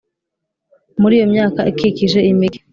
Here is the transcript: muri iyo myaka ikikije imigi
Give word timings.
muri 1.01 1.13
iyo 1.17 1.25
myaka 1.33 1.59
ikikije 1.71 2.19
imigi 2.31 2.59